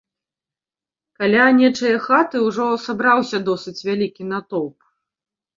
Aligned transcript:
Каля 1.19 1.43
нечае 1.57 1.93
хаты 2.07 2.37
ўжо 2.47 2.65
сабраўся 2.87 3.37
досыць 3.51 3.77
вялікі 3.89 4.29
натоўп. 4.31 4.77